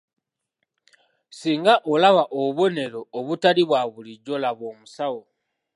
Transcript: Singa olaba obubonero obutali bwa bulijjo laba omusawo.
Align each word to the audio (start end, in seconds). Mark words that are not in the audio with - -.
Singa 1.37 1.73
olaba 1.93 2.23
obubonero 2.37 3.01
obutali 3.17 3.63
bwa 3.69 3.81
bulijjo 3.93 4.35
laba 4.43 4.63
omusawo. 4.73 5.21